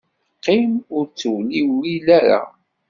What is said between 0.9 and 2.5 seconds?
ur ttewliwil ara.